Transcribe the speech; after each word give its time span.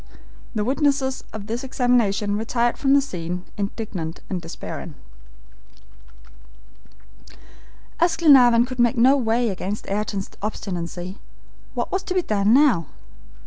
The 0.55 0.63
witnesses 0.63 1.23
of 1.31 1.45
this 1.45 1.63
examination 1.63 2.35
retired 2.35 2.75
from 2.75 2.95
the 2.95 3.01
scene 3.01 3.45
indignant 3.55 4.21
and 4.31 4.41
despairing. 4.41 4.95
As 7.99 8.17
Glenarvan 8.17 8.65
could 8.65 8.79
make 8.79 8.97
no 8.97 9.15
way 9.15 9.49
against 9.49 9.87
Ayrton's 9.87 10.31
obstinacy, 10.41 11.19
what 11.75 11.91
was 11.91 12.01
to 12.01 12.15
be 12.15 12.23
done 12.23 12.51
now? 12.51 12.87